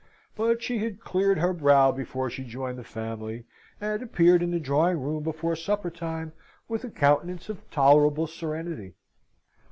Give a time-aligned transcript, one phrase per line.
[0.35, 3.45] But she had cleared her brow before she joined the family,
[3.79, 6.33] and appeared in the drawing room before supper time
[6.67, 8.95] with a countenance of tolerable serenity.